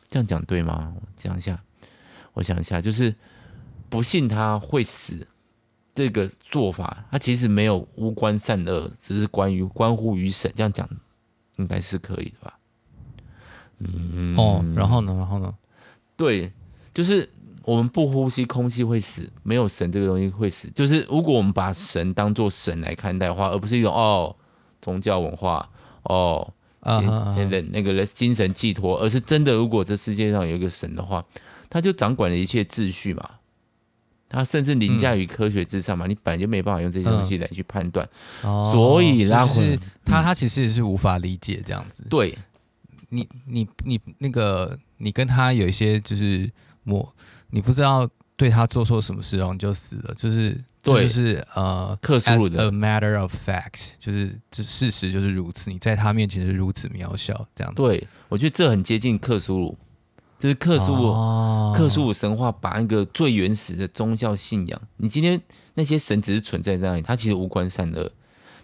[0.07, 0.93] 这样讲对吗？
[0.95, 1.61] 我讲一下，
[2.33, 3.15] 我想一下，就是
[3.89, 5.27] 不信他会死。
[5.93, 10.49] 这个做法，他其实没有无关善恶，只是关于关乎于神。
[10.55, 10.89] 这样讲
[11.57, 12.57] 应该是可以的吧？
[13.79, 15.13] 嗯，哦，然后呢？
[15.13, 15.53] 然后呢？
[16.15, 16.49] 对，
[16.93, 17.29] 就是
[17.63, 20.69] 我们不呼吸空气会死，没有神这个东西会死。
[20.71, 24.33] 就是如果我们把神当做神来看待的话，而不是一种哦
[24.81, 25.69] 宗教文化
[26.03, 26.99] 哦，啊
[27.37, 27.69] 那个、uh.
[27.71, 31.23] 那个精神寄托，而是真的，如果这世界上有一个神的话，
[31.69, 33.29] 他就掌管了一切秩序嘛。
[34.33, 36.07] 它甚至凌驾于科学之上嘛？
[36.07, 38.07] 嗯、你本来就没办法用这些东西来去判断，
[38.45, 42.05] 嗯、所以拉回是，他他其实也是无法理解这样子。
[42.09, 42.37] 对，
[43.09, 46.49] 你你你那个你跟他有一些就是
[46.85, 47.13] 我，
[47.49, 48.09] 你不知道
[48.41, 57.83] 对他做错什么事，然后你就死了，就是这，就是呃，克苏鲁的 a matter of fact，就是这事实就是如此，你在他面前是如此渺小，这样子。
[57.83, 59.77] 对，我觉得这很接近克苏鲁。
[60.39, 65.39] 就是克苏鲁，哦、克苏鲁神话把那个最原始的宗教信仰，你今天
[65.75, 68.11] 那些神只是存在在那里，他其实无关善恶，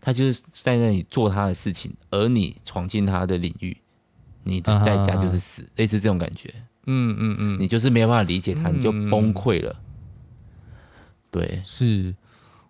[0.02, 3.78] 他就是在那里做他的事情，而你闯进他的领域，
[4.44, 6.52] 你的代价就是死，啊、类似这种感觉。
[6.88, 9.76] 嗯嗯嗯，你就是没有办法理解他，你就崩溃了。
[9.76, 9.84] 嗯、
[11.30, 12.16] 对，是，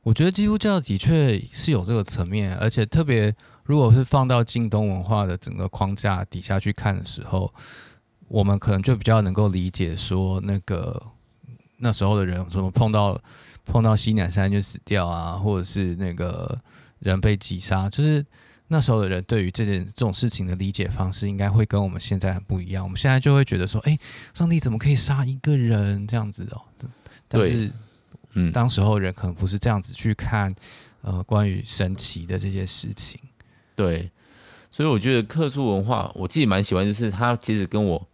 [0.04, 7.54] 我觉得基督教的确是有这个层面，而且特别如果是放到近东文化的整个框架底下去看的时候。
[8.30, 11.02] 我们可能就比较能够理解，说那个
[11.78, 13.18] 那时候的人，怎么碰到
[13.64, 16.60] 碰到西乃山就死掉啊，或者是那个
[17.00, 18.26] 人被击杀，就是
[18.68, 22.84] 那时候的人对于这件这种事情的理解方式，应该会跟我们现在很不一样。
[22.84, 23.98] 我们现在就会觉得说，哎，
[24.34, 26.62] 上帝怎么可以杀一个人这样子哦？
[27.28, 27.72] 但是，
[28.34, 30.54] 嗯，当时候人可能不是这样子去看，
[31.02, 33.20] 呃，关于神奇的这些事情。
[33.76, 34.10] 对，
[34.72, 38.08] 所以我觉得克苏文化，我自己蛮喜欢，就是它其实跟我。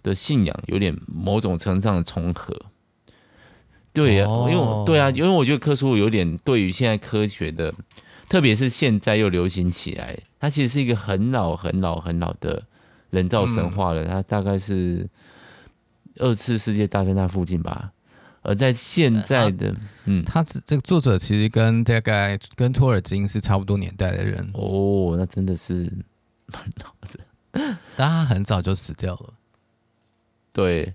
[0.00, 2.56] 的信仰有点某种程度上的重合，
[3.92, 7.74] 对呀，因为对啊，因为我觉得克苏有点对于现在科学的，
[8.28, 12.62] 特别是现在又流行起来，它其实是一个很老、很老、很老的
[13.10, 14.04] 人造神话了。
[14.04, 15.08] 它大概是
[16.16, 17.92] 二次世界大战那附近吧。
[18.42, 25.92] 而在现在的，嗯，他这个作者其实跟大概跟托尔金是差不多年代的人哦，那真的是
[26.46, 29.34] 蛮老的，但他很早就死掉了。
[30.52, 30.94] 对，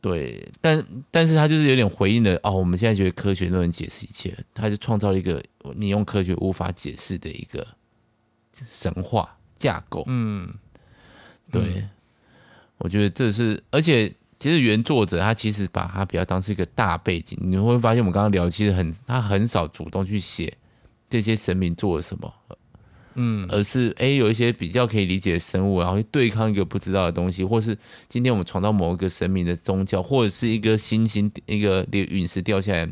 [0.00, 2.52] 对，但但是他就是有点回应了哦。
[2.52, 5.42] 我们现在觉得科学都能解释一切，他就创造了一个
[5.76, 7.66] 你用科学无法解释的一个
[8.52, 10.02] 神话架构。
[10.06, 10.48] 嗯，
[11.52, 11.90] 对，嗯、
[12.78, 20.56] 我觉得这是，而且其实原作者他其实把他比较当是一个大背景，你会发现我们刚刚聊，其实很他很少主动去写
[21.10, 22.32] 这些神明做了什么。
[23.22, 27.76] 嗯，而是哎，有一些比较可以理解的生物，然后去对抗一个不知道的东西，或是
[28.08, 32.90] 今天我们闯到某一个神明的宗教，或者是一个星星、一个陨石掉下来，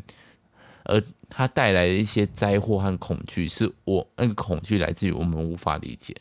[0.84, 6.14] 而它带来的一些灾祸和恐惧，是我那个恐惧来自于我们无法理解。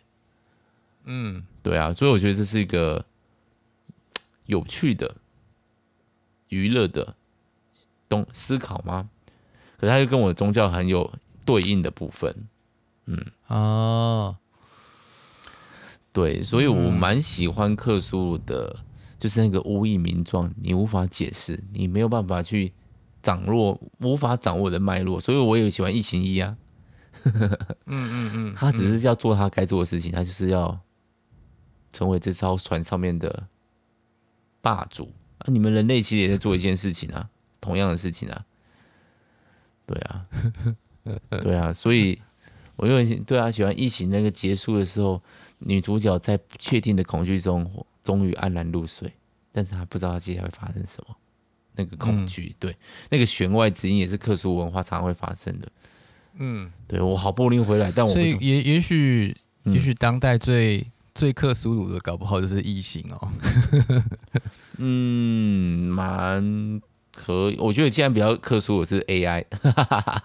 [1.03, 3.05] 嗯，对啊，所以我觉得这是一个
[4.45, 5.17] 有趣的、
[6.47, 7.13] 娱乐的
[8.07, 9.09] 东思考吗？
[9.77, 11.11] 可是它又跟我的宗教很有
[11.43, 12.47] 对应的部分。
[13.07, 14.35] 嗯，哦，
[16.13, 18.75] 对，所以我蛮喜欢克苏鲁的，
[19.17, 22.71] 就是那个无以名状，你无法解释，你没有办法去
[23.21, 25.19] 掌握，无法掌握的脉络。
[25.19, 26.55] 所以我也喜欢一行一啊。
[27.25, 27.49] 嗯
[27.87, 30.79] 嗯嗯， 他只是要做他该做的事情，他就是要。
[31.89, 33.47] 成为这艘船上面的
[34.61, 35.47] 霸主啊！
[35.47, 37.29] 你们人类其实也在做一件事情啊，
[37.61, 38.45] 同样的事情啊。
[39.85, 40.25] 对啊，
[41.41, 42.21] 对啊，所以
[42.77, 45.21] 我又很对啊，喜欢异形那个结束的时候，
[45.59, 47.69] 女主角在不确定的恐惧中
[48.03, 49.11] 终于安然入睡，
[49.51, 51.15] 但是她不知道她接下来会发生什么。
[51.75, 52.77] 那个恐惧，嗯、对，
[53.09, 55.67] 那个弦外之音也是克苏文化常常会发生的。
[56.37, 59.35] 嗯，对我好不容易回来，但我不是也也许
[59.65, 60.85] 也许当代最。
[61.15, 63.31] 最克苏鲁的，搞不好就是异形哦。
[64.77, 66.79] 嗯，蛮
[67.11, 67.57] 可以。
[67.57, 69.43] 我觉得既然比较克苏鲁是 AI。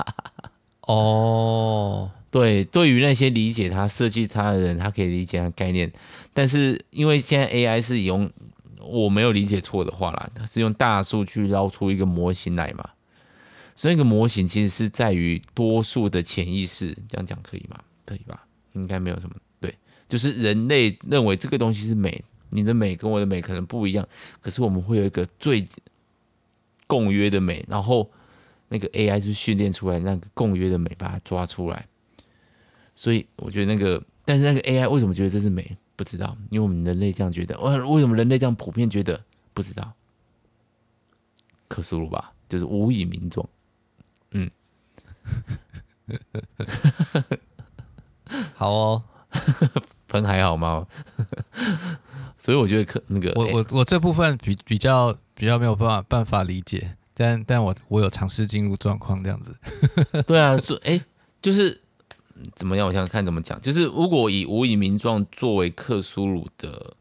[0.87, 5.92] 哦，对，对于那些理解它、设计它的人，他可以理解它概念。
[6.33, 8.29] 但是因为现在 AI 是用，
[8.81, 12.88] 我没有理解错的话啦，它是用大数据捞出一个模型来嘛。
[13.75, 17.79] 所以那个模型其实是在于多数的潜意识，这样讲可以吗？
[18.07, 18.47] 可以吧？
[18.73, 19.37] 应该没有什么。
[19.61, 19.75] 对
[20.09, 24.09] 就是人类认为这个东西是美，你的美跟我的美可能不一样，
[24.40, 25.68] 可是我们会有一个最
[26.87, 28.11] 共约的美，然后
[28.68, 31.87] 那个 AI 是训练出来那个共约的美，把它抓出来。
[32.94, 35.76] 所以我觉得那个，但是那个 AI 为什么觉得这是美？
[35.96, 37.59] 不知道，因为我们人类这样觉得。
[37.61, 39.22] 哇，为什么人类这样普遍觉得？
[39.55, 39.92] 不知道。
[41.68, 43.48] 克苏鲁吧，就是无以名状。
[44.33, 44.50] 嗯，
[48.55, 49.02] 好哦。
[50.09, 50.87] 喷还好吗？
[52.37, 59.57] 所以我觉得可那个我我我这部分比比较比较没有办法办法理解，但但我我有尝试进入状况这样子。
[60.26, 61.05] 对啊，说哎、欸，
[61.40, 61.81] 就是
[62.55, 62.87] 怎么样？
[62.87, 63.61] 我想看怎么讲。
[63.61, 66.94] 就是如果以无以名状作为克苏鲁的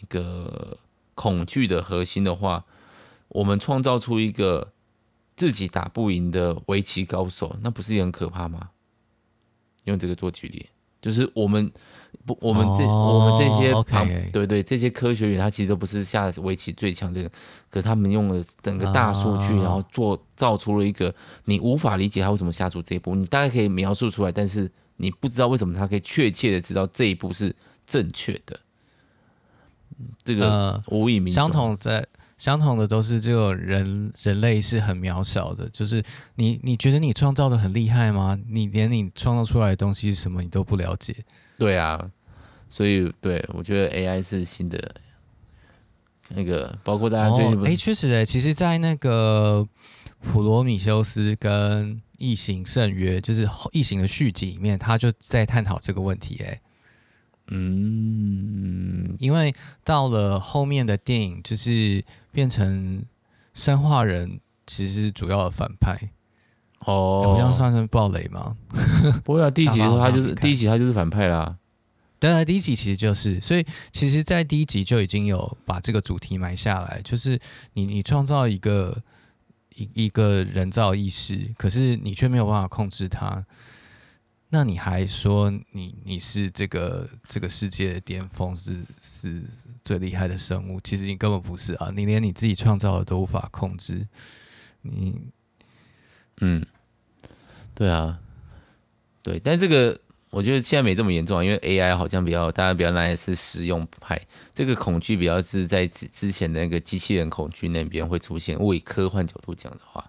[0.00, 0.78] 一个
[1.14, 2.64] 恐惧的核心的话，
[3.28, 4.72] 我们创造出一个
[5.36, 8.70] 自己打不赢的围棋高手，那不是也很可怕吗？
[9.84, 10.66] 用这个做举例，
[11.00, 11.72] 就是我们。
[12.24, 17.30] 不，我们这、oh, 我们这些.对对，这些科学员他其实都不是下围棋最强的人，
[17.68, 21.12] 可是他们用了整个大数据，然后做造出了一个
[21.46, 27.54] 你无法理解他为什么下出这一步，你大概可以描述出来，但是你不知道为什么他可以确切的知道这一步是
[27.86, 28.58] 正确的。
[30.24, 36.02] 这个无以名状、呃、相同在相同的都是这个人人类是很渺小的，就是
[36.34, 38.36] 你你觉得你创造的很厉害吗？
[38.48, 41.14] 你连你创造出来的东西是什么你都不了解。
[41.56, 42.10] 对啊，
[42.68, 44.94] 所以对我觉得 AI 是新的
[46.30, 49.64] 那个，包括大家最近哎，确实哎，其实，在那个
[50.32, 56.60] 《普罗米修斯》跟《异形圣约》就是《异形》的续集里面，他就在探讨这个问题哎。
[57.48, 63.04] 嗯，因为到了后面的电影，就是变成
[63.52, 65.98] 生化人，其实是主要的反派。
[66.86, 68.56] 哦，我这样算是暴雷吗？
[69.24, 71.56] 不会啊，第一集他就是第一集他就是反派啦。
[72.18, 77.38] 对啊，第一集其实就是，所以其实，在第一集就已经有把这个主题埋下来，就是
[77.74, 78.96] 你你创造一个
[79.74, 83.44] 一一个人造意识，可是你却没有办法控制它，
[84.50, 89.42] 那你还说你你是这个这个世界的巅峰，是是
[89.82, 90.80] 最厉害的生物？
[90.80, 94.06] 其实你根本不是啊，你连你自己创造的都无法控制，
[94.82, 95.32] 你
[96.40, 96.64] 嗯。
[97.76, 98.20] 对啊，
[99.20, 100.00] 对，但这个
[100.34, 104.20] 我觉得现在没这么严重啊，因为 AI 好像比较大家比较来是实用派，
[104.52, 108.58] 这个恐惧比较是在之之前的那个机器人恐惧那边会出现。
[108.58, 110.04] 为科幻角度讲的话，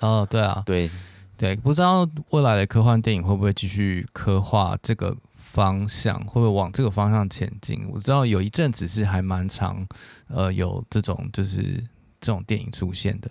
[0.00, 0.90] 哦，对啊，对
[1.36, 7.86] 对，不知道未来的科幻电影会不会继续刻画这个方向，会不会往这个方向前进？
[7.92, 9.86] 我知道有一阵子是还蛮长，
[10.28, 11.84] 呃，有这种就是
[12.18, 13.30] 这种电影出现的。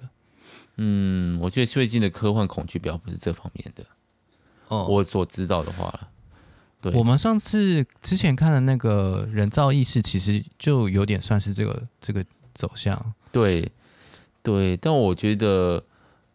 [0.77, 3.83] 嗯，我觉得最近的科幻恐惧比较不是这方面的。
[4.67, 5.91] 哦，我所知道的话，
[6.91, 12.23] 对，我们上次之前看的那个人造意识，其实就有点算是这个这个
[12.53, 13.13] 走向。
[13.31, 13.71] 对，
[14.43, 15.83] 对，但我觉得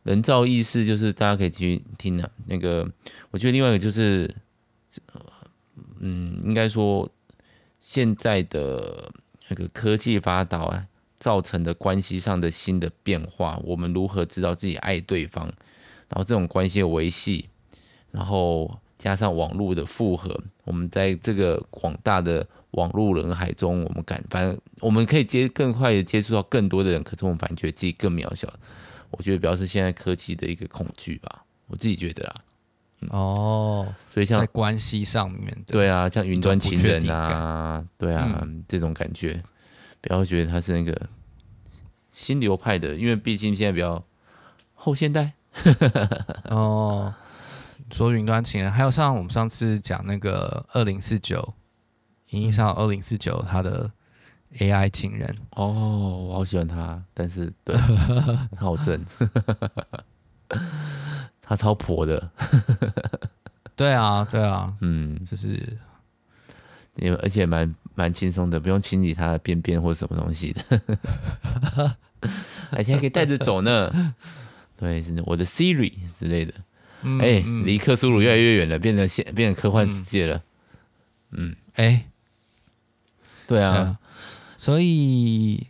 [0.02, 2.30] 人造意识就是大家可以继续听的、啊。
[2.46, 2.88] 那个，
[3.30, 4.34] 我觉得另外一个就是，
[5.98, 7.08] 嗯，应该说
[7.78, 9.12] 现在的
[9.48, 10.86] 那个科技发达啊。
[11.20, 15.44] 造成的关系上的新的变化，我们如何知道自己爱对方？
[16.08, 17.50] 然后这种关系的维系，
[18.10, 28.46] 然后加上网络的复合，我们在这个广大的网络人海中，我们感反正我们可以接更快的接触到更多的人，可是我们反而觉得自己更渺小。
[29.10, 32.34] 我觉得表示现在科技的一个恐惧吧，我自己觉得啦。
[33.00, 39.42] 嗯、哦，所以像在关系上面，对啊，像云端情人啊，对啊，嗯、这种感觉，
[40.02, 41.08] 不要觉得他是那个
[42.10, 44.04] 新流派的，因为毕竟现在比较
[44.74, 45.32] 后现代。
[46.50, 47.12] 哦，
[47.90, 51.54] 说云端情人，还有像我们上次讲那个二零四九，
[52.30, 53.90] 影音上二零四九他的
[54.58, 57.76] AI 情人，哦，我好喜欢他，但是对，
[58.56, 59.04] 他好正，
[61.42, 62.30] 他超婆的，
[63.76, 65.78] 对啊，对啊，嗯，就是，
[66.96, 71.96] 因为而且蛮蛮轻松的，不用清理他的便便或什么东西的，
[72.72, 74.14] 而且还可以带着走呢。
[74.76, 76.54] 对，是我的 Siri 之类的。
[77.02, 80.42] 哎、嗯，离、欸、克苏鲁越来越远了，变得现变成科幻世界了。
[81.30, 82.06] 嗯，哎、
[83.46, 83.74] 对啊。
[83.78, 83.96] 嗯、
[84.56, 85.66] 所以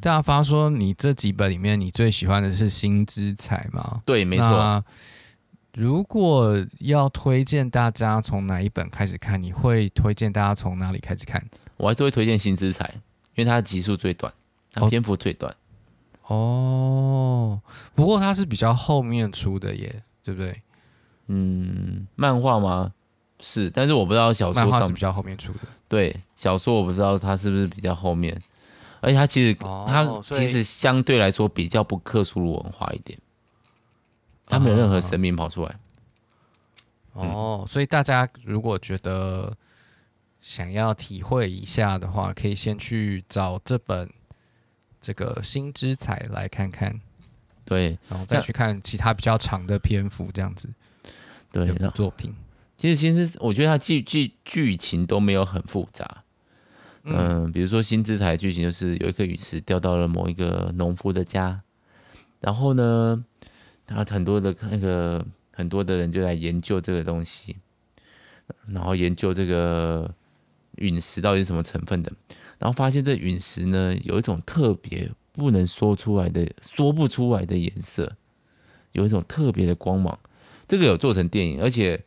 [0.00, 4.02] 大发说，你这几本里面，你最喜欢的是《新之彩》吗？
[4.04, 4.84] 对，没错。
[5.74, 11.42] 如果要推荐大家从哪一本开始看，你会推荐大家从哪里开始看？
[11.76, 12.84] 我还是会推荐《新之彩》，
[13.36, 14.32] 因为它的集数最短，
[14.72, 15.54] 它篇幅最短。
[16.26, 17.60] 哦哦，
[17.94, 20.62] 不过它是比较后面出的耶，对不对？
[21.28, 22.92] 嗯，漫画吗？
[23.40, 25.60] 是，但是我不知道小说上是比较后面出的。
[25.88, 28.38] 对，小说我不知道它是不是比较后面，
[29.00, 33.18] 而且它其实、哦、它其实相对来说比较不克苏鲁文化一点，
[34.44, 35.74] 它没有任何神明跑出来。
[37.14, 39.56] 哦，嗯、所以大家如果觉得
[40.42, 44.10] 想要体会一下的话，可以先去找这本。
[45.00, 47.00] 这个新之彩来看看，
[47.68, 50.68] 对，然后再去看其他比较长的篇幅，这样子，
[51.52, 52.34] 对作品。
[52.78, 56.24] 其实其实，我觉得它剧剧剧情都没有很复杂，
[57.02, 61.60] 嗯，嗯，比如说新之彩剧情就是有一颗陨石掉到了某一个农夫的家，
[62.40, 63.22] 然后呢，
[63.86, 67.56] 他很多的那个很多的人就来研究这个东西，
[68.68, 70.14] 然后研究这个
[70.76, 72.10] 陨石到底是什么成分的。
[72.58, 78.16] 然后发现这陨石呢，有一种特别不能说出来的、说不出来的颜色，
[78.90, 80.18] 有一种特别的光芒。
[80.66, 82.04] 这个有做成电影，而且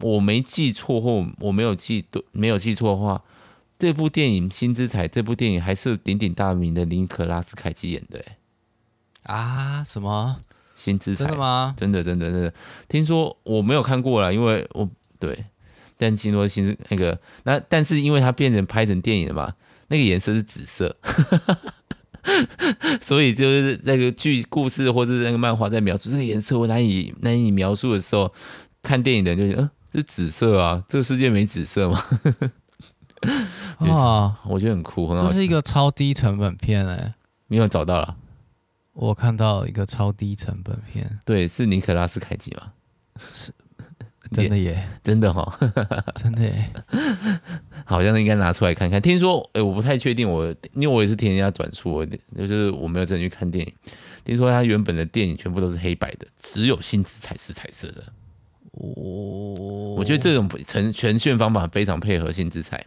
[0.00, 3.22] 我没记错或我没有记对没有记错的话，
[3.78, 8.18] 这部电影《新之彩》这部电影还是鼎鼎大名的林可拉斯凯奇演的。
[9.22, 10.40] 哎，啊，什么
[10.74, 11.24] 《新之彩》？
[11.28, 11.74] 真的吗？
[11.78, 12.52] 真的，真的，真的。
[12.88, 15.46] 听说我没有看过啦，因为我对，
[15.96, 19.54] 但听说新之那个那，但是因为它变成拍成电影了嘛。
[19.88, 20.96] 那个颜色是紫色，
[23.00, 28.32] 所以就是那个剧故事或者那个漫画在描述这个颜色，我难以难以描述的时候，
[28.82, 32.04] 看电影的人就觉得，嗯，是紫色啊，这个世界没紫色吗？
[33.80, 35.26] 哇，我觉得很酷，很好。
[35.26, 37.14] 这是一个超低成本片哎、欸，
[37.48, 38.16] 你有找到了？
[38.92, 42.72] 我看到一个超低成本片，对，是尼可拉斯凯奇吗？
[43.32, 43.52] 是。
[44.30, 45.58] 真的耶， 真的哈，
[46.14, 46.72] 真的耶，
[47.84, 49.00] 好像应该拿出来看看。
[49.00, 52.06] 听说，哎、欸，我不太确定我，我因为我也是听人家转述，我
[52.36, 53.72] 就是我没有真的去看电影。
[54.24, 58.04] 听说他原本的电影全部都是黑白的，只有新之彩是彩色的。
[58.72, 62.84] 哦，我觉得这种呈呈现方法非常配合新之彩。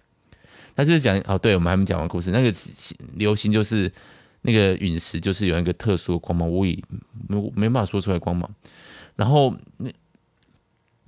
[0.75, 2.31] 他就是讲，哦，对，我们还没讲完故事。
[2.31, 2.53] 那个
[3.15, 3.91] 流行就是
[4.41, 6.83] 那个陨石，就是有一个特殊的光芒，我以
[7.27, 8.49] 没没办法说出来光芒。
[9.15, 9.89] 然后那。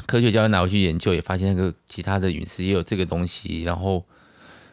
[0.08, 3.62] 科学家拿回去研究，也发现那个其他的陨石也有这个东西。
[3.64, 4.04] 然后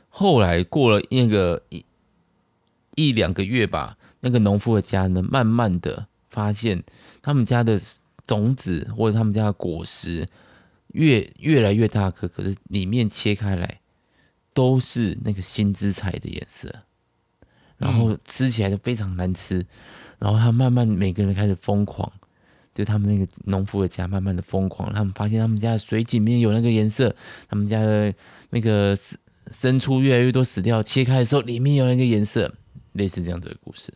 [0.08, 1.84] 后来过了那个一
[2.94, 6.82] 一两个月吧，那个农夫的家呢，慢慢的发现
[7.20, 7.78] 他们家的
[8.26, 10.26] 种子或者他们家的果实
[10.92, 13.80] 越越来越大颗，可是里面切开来
[14.52, 16.72] 都是那个新之彩的颜色，
[17.76, 19.66] 然后吃起来就非常难吃。
[20.20, 22.10] 然后他慢慢每个人开始疯狂。
[22.74, 27.14] 就他们那个农夫的家，慢慢的疯狂，他们发现他们家的水井里面有那个颜色，
[27.48, 28.12] 他们家的
[28.50, 28.96] 那个
[29.50, 32.52] 牲畜越来越多死掉，切开的时候里面有那个颜色，
[32.92, 33.94] 类似这样子的故事。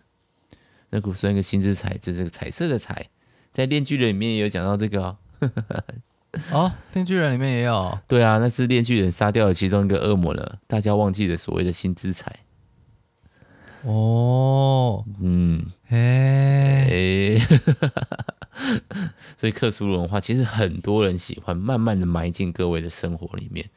[0.90, 3.08] 那故事那个新之彩就是个彩色的彩，
[3.52, 5.16] 在《链锯人》里面也有讲到这个哦。
[6.52, 7.98] 哦，《链锯人》里面也有。
[8.06, 12.40] 对啊，那是链锯人杀掉了其中一个恶魔了，大家忘记了所谓的新之彩。
[13.82, 17.40] 哦，嗯，嘿，
[19.38, 23.70] 所以克苏鲁文化其实很多人喜欢，慢慢的埋进各位的生活里面。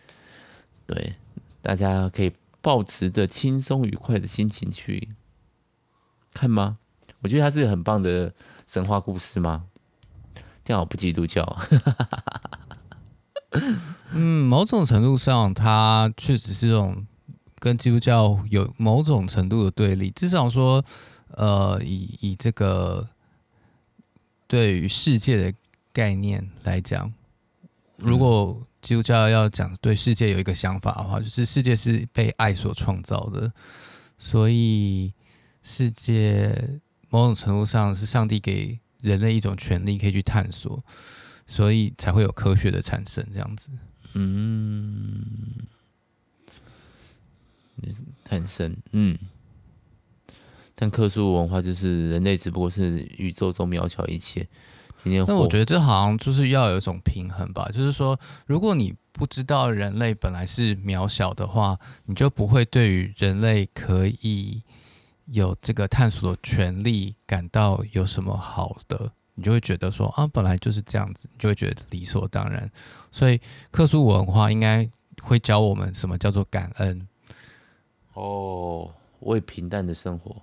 [0.88, 1.16] 对，
[1.62, 5.09] 大家可以抱持着轻松愉快的心情去
[6.34, 6.80] 看吗？
[7.22, 8.34] 我觉得它是很棒的
[8.66, 9.66] 神话故事吗？
[10.66, 11.45] 这样好不基督教。
[14.14, 17.05] 嗯，某种程度上，它确实是这种
[17.59, 20.09] 跟基督教有某种程度的对立。
[20.09, 20.84] 至少说，
[21.30, 23.07] 呃，以以这个
[24.52, 25.58] 对于世界的
[25.93, 27.10] 概念来讲，
[27.95, 33.54] 如果基督教要讲对世界有一个想法的话，就是世界是被爱所创造的，
[34.18, 35.14] 所以
[35.64, 40.84] 世界某种程度上是上帝给人类一种权利，可以去探索。
[41.47, 43.72] 所以才会有科学的产生，这样子。
[44.16, 45.26] 嗯，
[48.28, 49.18] 很深，嗯。
[50.82, 54.47] 但克苏文化就是人类只不过是宇宙中渺小一切。
[54.97, 57.69] 今天，那我觉得这好像就是要有一种平衡吧。
[57.71, 64.63] 就是说，如果你不知道人类本来是渺小的话，你就不会对于人类可以
[65.25, 69.11] 有这个探索的权利感到有什么好的。
[69.36, 72.67] 你就会觉得说啊，本来就是这样子，你就会觉得理所当然。
[73.11, 74.89] 所以克苏文化应该
[75.21, 77.07] 会教我们什么叫做感恩。
[78.15, 80.41] 哦，为平淡的生活。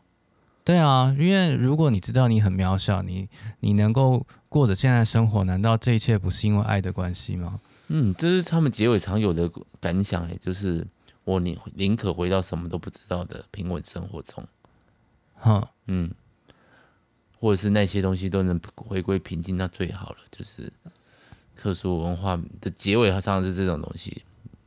[0.69, 3.27] 对啊，因为如果你知道你很渺小，你
[3.61, 7.59] 你能够过着现在的生活，难道这一切不是因为爱的关系吗？
[7.87, 9.51] 嗯，这是他们结尾常有的
[9.81, 10.87] 感想，也就是
[11.25, 14.47] 我宁宁可回到什么都不知道的平稳生活中。
[15.37, 16.11] 哈，嗯。
[17.41, 20.19] 或者是那些东西都能回归平静，那最好了。
[20.31, 20.71] 就是
[21.57, 24.23] 特殊文化的结尾，它常常是这种东西。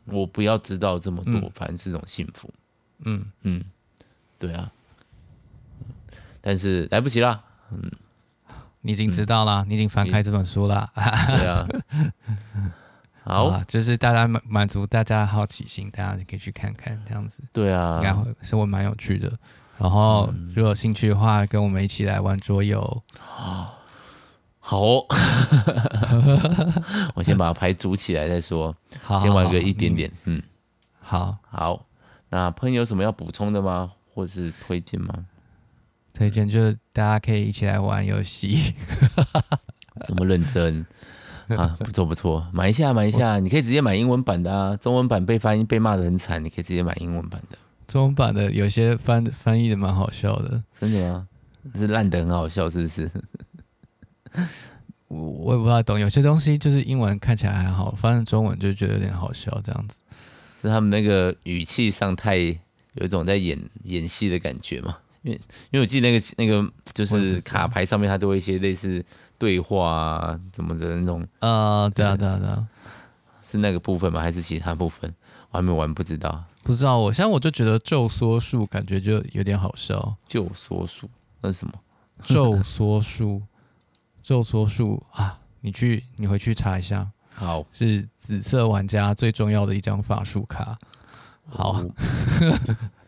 [0.05, 2.49] 我不要知道这么多，嗯、反正是这种幸福。
[3.05, 3.63] 嗯嗯，
[4.39, 4.71] 对啊。
[6.41, 7.41] 但是来不及了。
[7.71, 7.91] 嗯，
[8.81, 10.89] 你已经知道了，嗯、你已经翻开这本书了。
[10.95, 11.67] 对啊。
[13.23, 17.43] 好，好，就是大家满满足大家的好奇心，大家就可以去看看这样子。
[17.53, 19.31] 对啊，应该会是会蛮有趣的。
[19.77, 23.03] 然后，如果有兴趣的话，跟我们一起来玩桌游。
[23.19, 23.75] 好，
[24.59, 25.05] 好哦，
[27.13, 28.75] 我先把牌组起来再说。
[29.03, 30.11] 好，先玩个一点点。
[30.25, 30.43] 嗯，嗯
[30.99, 31.85] 好好。
[32.29, 33.91] 那朋友有什么要补充的吗？
[34.13, 35.13] 或是推荐吗？
[36.21, 38.75] 推荐就是大家可以一起来玩游戏。
[40.05, 40.85] 这么认真
[41.57, 41.75] 啊？
[41.79, 44.77] 不错不错，买一下买一下，你可以直接买英文版的啊。
[44.77, 47.57] 中文版被翻译被骂的很惨，你可以直接买英文版的。
[47.87, 51.27] 中文版的有些翻翻译的蛮好笑的，真的吗？
[51.73, 53.09] 是烂的很好笑，是不是？
[55.09, 60.01] 我我也不太懂，有些东西就是英文看起来还好，翻成中文就觉得有点好笑，这样子。
[60.61, 64.97] 是他们那个语气上太有一种在演演戏的感觉嘛？
[65.23, 65.41] 因为
[65.71, 69.03] 因为我记得那个那个就是卡牌上面它都会一些类似
[69.37, 71.25] 对话啊怎么的那种。
[71.39, 72.65] 呃，对啊，对啊，对啊，
[73.43, 74.19] 是那个部分吗？
[74.21, 75.13] 还是其他部分？
[75.51, 76.43] 我还没玩，不知道。
[76.63, 80.15] 不知道我，现在我就觉得咒缩术感觉就有点好笑。
[80.27, 81.09] 咒缩术
[81.41, 81.73] 那是什么？
[82.23, 83.41] 咒缩术，
[84.21, 85.39] 咒缩术啊！
[85.61, 87.07] 你去，你回去查一下。
[87.33, 90.77] 好，是紫色玩家最重要的一张法术卡。
[91.47, 91.91] 好，哦、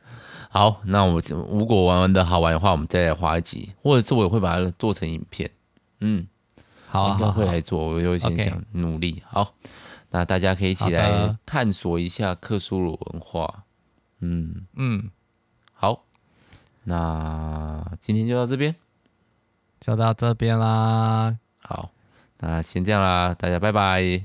[0.54, 5.50] 好，那我如果玩玩的好玩的话，我们再来画一集，或者是我也会把它做成影片。
[6.00, 6.28] 嗯，
[6.88, 7.88] 好、啊，应该会来做。
[7.88, 9.24] 我有先想努力。
[9.26, 9.56] 好。
[10.12, 13.64] 那大家可以一起来探索一下克苏鲁文化。
[14.20, 15.10] 嗯嗯，
[15.74, 16.04] 好，
[16.84, 18.76] 那今天就到这边，
[19.80, 21.36] 就到这边啦。
[21.64, 21.90] 好，
[22.42, 24.24] 那先这样啦，大家拜拜，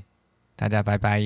[0.55, 1.23] 大家拜拜。